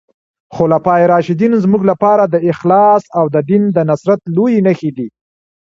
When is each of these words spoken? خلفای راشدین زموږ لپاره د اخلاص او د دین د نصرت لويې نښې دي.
خلفای 0.55 1.03
راشدین 1.13 1.53
زموږ 1.63 1.81
لپاره 1.91 2.23
د 2.33 2.35
اخلاص 2.51 3.03
او 3.19 3.25
د 3.35 3.37
دین 3.49 3.63
د 3.75 3.77
نصرت 3.89 4.21
لويې 4.35 4.59
نښې 4.65 4.91
دي. 4.97 5.07